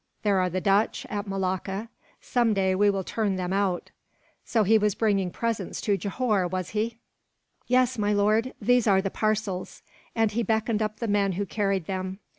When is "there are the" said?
0.23-0.59